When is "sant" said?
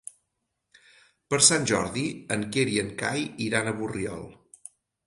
1.49-1.69